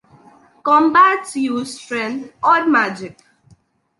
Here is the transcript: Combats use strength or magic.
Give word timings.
Combats 0.63 1.35
use 1.35 1.79
strength 1.79 2.33
or 2.43 2.65
magic. 2.65 3.19